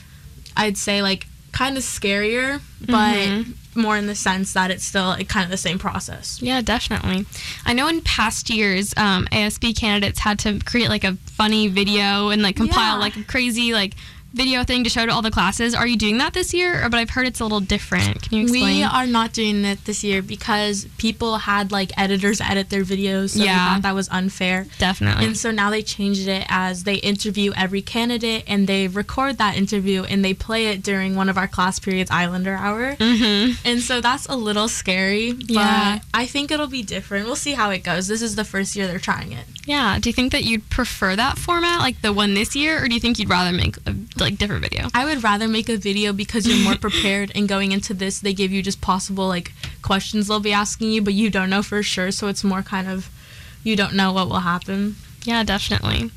I'd 0.57 0.75
say 0.77 1.01
like 1.01 1.27
kind 1.51 1.77
of 1.77 1.83
scarier, 1.83 2.61
but 2.85 3.45
more 3.75 3.95
in 3.95 4.07
the 4.07 4.15
sense 4.15 4.53
that 4.53 4.71
it's 4.71 4.83
still 4.83 5.05
like, 5.05 5.29
kind 5.29 5.45
of 5.45 5.51
the 5.51 5.57
same 5.57 5.77
process. 5.77 6.41
Yeah, 6.41 6.61
definitely. 6.61 7.25
I 7.65 7.73
know 7.73 7.87
in 7.87 8.01
past 8.01 8.49
years, 8.49 8.93
um, 8.97 9.27
ASB 9.31 9.77
candidates 9.77 10.19
had 10.19 10.39
to 10.39 10.59
create 10.65 10.89
like 10.89 11.03
a 11.03 11.13
funny 11.27 11.67
video 11.67 12.29
and 12.29 12.41
like 12.41 12.55
compile 12.55 12.95
Yeah. 12.95 12.99
like 12.99 13.15
a 13.17 13.23
crazy 13.23 13.73
like 13.73 13.93
video 14.33 14.63
thing 14.63 14.83
to 14.83 14.89
show 14.89 15.05
to 15.05 15.11
all 15.11 15.21
the 15.21 15.31
classes. 15.31 15.75
Are 15.75 15.85
you 15.87 15.97
doing 15.97 16.17
that 16.19 16.33
this 16.33 16.53
year? 16.53 16.85
Or, 16.85 16.89
but 16.89 16.97
I've 16.99 17.09
heard 17.09 17.27
it's 17.27 17.39
a 17.39 17.43
little 17.43 17.59
different. 17.59 18.21
Can 18.21 18.37
you 18.37 18.43
explain? 18.43 18.77
We 18.77 18.83
are 18.83 19.05
not 19.05 19.33
doing 19.33 19.65
it 19.65 19.83
this 19.85 20.03
year 20.03 20.21
because 20.21 20.85
people 20.97 21.37
had 21.37 21.71
like 21.71 21.91
editors 21.97 22.39
edit 22.41 22.69
their 22.69 22.83
videos, 22.83 23.31
so 23.37 23.43
Yeah. 23.43 23.51
we 23.53 23.73
thought 23.75 23.81
that 23.83 23.95
was 23.95 24.07
unfair. 24.09 24.67
definitely. 24.79 25.25
And 25.25 25.37
so 25.37 25.51
now 25.51 25.69
they 25.69 25.81
changed 25.81 26.27
it 26.27 26.45
as 26.49 26.83
they 26.83 26.95
interview 26.95 27.51
every 27.57 27.81
candidate 27.81 28.43
and 28.47 28.67
they 28.67 28.87
record 28.87 29.37
that 29.37 29.55
interview 29.57 30.03
and 30.03 30.23
they 30.23 30.33
play 30.33 30.67
it 30.67 30.81
during 30.83 31.15
one 31.15 31.27
of 31.29 31.37
our 31.37 31.47
class 31.47 31.79
periods, 31.79 32.09
Islander 32.11 32.55
Hour. 32.55 32.95
mm-hmm. 32.95 33.53
And 33.67 33.81
so 33.81 34.01
that's 34.01 34.25
a 34.27 34.35
little 34.35 34.67
scary, 34.67 35.33
but 35.33 35.49
Yeah. 35.51 35.99
I 36.13 36.25
think 36.25 36.51
it'll 36.51 36.67
be 36.67 36.83
different. 36.83 37.25
We'll 37.25 37.35
see 37.35 37.53
how 37.53 37.69
it 37.71 37.83
goes. 37.83 38.07
This 38.07 38.21
is 38.21 38.35
the 38.35 38.43
first 38.45 38.75
year 38.75 38.87
they're 38.87 38.99
trying 38.99 39.31
it. 39.33 39.45
Yeah. 39.65 39.99
Do 39.99 40.09
you 40.09 40.13
think 40.13 40.31
that 40.31 40.43
you'd 40.43 40.69
prefer 40.69 41.15
that 41.15 41.37
format, 41.37 41.79
like 41.79 42.01
the 42.01 42.11
one 42.13 42.33
this 42.33 42.55
year, 42.55 42.83
or 42.83 42.87
do 42.87 42.93
you 42.95 42.99
think 42.99 43.19
you'd 43.19 43.29
rather 43.29 43.51
make 43.55 43.77
a 43.85 43.90
like 44.23 44.37
different 44.37 44.61
video? 44.63 44.87
I 44.93 45.05
would 45.05 45.23
rather 45.23 45.47
make 45.47 45.69
a 45.69 45.77
video 45.77 46.13
because 46.13 46.47
you're 46.47 46.57
more 46.57 46.75
prepared 46.87 47.31
and 47.35 47.47
going 47.47 47.71
into 47.71 47.93
this 47.93 48.19
they 48.19 48.33
give 48.33 48.51
you 48.51 48.61
just 48.61 48.81
possible 48.81 49.27
like 49.27 49.51
questions 49.81 50.27
they'll 50.27 50.39
be 50.39 50.53
asking 50.53 50.91
you 50.91 51.01
but 51.01 51.13
you 51.13 51.29
don't 51.29 51.49
know 51.49 51.63
for 51.63 51.81
sure 51.83 52.11
so 52.11 52.27
it's 52.27 52.43
more 52.43 52.61
kind 52.61 52.87
of 52.87 53.09
you 53.63 53.75
don't 53.75 53.93
know 53.93 54.11
what 54.13 54.27
will 54.27 54.39
happen. 54.39 54.95
Yeah, 55.23 55.43
definitely. 55.43 56.09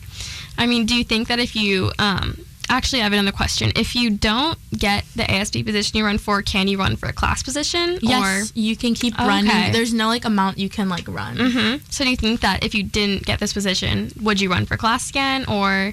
I 0.57 0.67
mean, 0.67 0.87
do 0.87 0.95
you 0.95 1.05
think 1.05 1.29
that 1.29 1.39
if 1.39 1.55
you 1.55 1.93
um, 1.99 2.39
actually 2.71 3.01
I 3.01 3.05
have 3.05 3.13
another 3.13 3.33
question, 3.33 3.71
if 3.77 3.95
you 3.95 4.09
don't 4.11 4.59
get 4.73 5.05
the 5.15 5.25
ASB 5.25 5.63
position 5.67 5.99
you 5.99 6.07
run 6.07 6.17
for, 6.17 6.41
can 6.41 6.69
you 6.69 6.79
run 6.79 6.97
for 6.97 7.07
a 7.09 7.13
class 7.13 7.43
position? 7.43 7.99
Yes, 8.01 8.51
you 8.55 8.77
can 8.77 8.95
keep 8.95 9.13
Okay. 9.15 9.27
running. 9.27 9.73
There's 9.73 9.93
no 9.93 10.07
like 10.09 10.25
amount 10.25 10.57
you 10.59 10.71
can 10.71 10.89
like 10.89 11.07
run. 11.07 11.39
Or 11.41 11.51
hmm 11.51 11.77
so 11.91 12.05
do 12.05 12.11
you 12.11 12.17
think 12.17 12.41
that 12.41 12.65
if 12.65 12.75
you 12.75 12.83
didn't 12.83 13.25
get 13.27 13.41
this 13.41 13.53
position, 13.53 14.11
would 14.23 14.41
you 14.41 14.51
run 14.51 14.65
for 14.65 14.77
class 14.79 15.11
again, 15.11 15.45
or? 15.49 15.93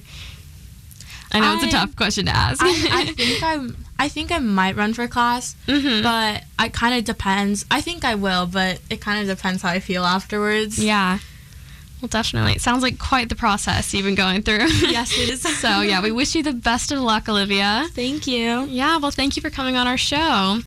I 1.33 1.39
know 1.39 1.53
it's 1.55 1.63
a 1.63 1.69
tough 1.71 1.95
question 1.95 2.25
to 2.25 2.35
ask. 2.35 2.61
I, 2.61 2.69
I 2.91 3.05
think 3.05 3.43
I'm 3.43 3.77
I 4.00 4.07
think 4.09 4.31
I 4.31 4.39
might 4.39 4.75
run 4.75 4.93
for 4.93 5.07
class, 5.07 5.55
Mhm. 5.67 6.01
but 6.03 6.43
it 6.65 6.73
kind 6.73 6.95
of 6.97 7.03
depends. 7.05 7.65
I 7.69 7.81
think 7.81 8.03
I 8.03 8.15
will, 8.15 8.47
but 8.47 8.79
it 8.89 9.00
kind 9.01 9.21
of 9.21 9.35
depends 9.38 9.61
how 9.61 9.69
I 9.69 9.79
feel 9.79 10.03
afterwards. 10.05 10.79
Yeah. 10.83 11.19
Well, 12.01 12.09
definitely. 12.09 12.53
It 12.53 12.61
sounds 12.61 12.81
like 12.81 12.97
quite 12.97 13.29
the 13.29 13.35
process 13.35 13.93
you've 13.93 14.05
been 14.05 14.15
going 14.15 14.41
through. 14.41 14.65
Yes, 14.89 15.15
it 15.15 15.29
is. 15.29 15.41
so, 15.59 15.81
yeah, 15.81 16.01
we 16.01 16.11
wish 16.11 16.33
you 16.33 16.41
the 16.41 16.51
best 16.51 16.91
of 16.91 16.97
luck, 16.97 17.29
Olivia. 17.29 17.88
Thank 17.91 18.25
you. 18.25 18.63
Yeah, 18.65 18.97
well, 18.97 19.11
thank 19.11 19.35
you 19.35 19.41
for 19.43 19.51
coming 19.51 19.75
on 19.77 19.85
our 19.85 19.97
show. 19.97 20.57